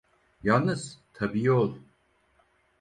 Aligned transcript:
Yalnız, 0.43 0.99
tabi 1.13 1.51
ol… 1.51 1.75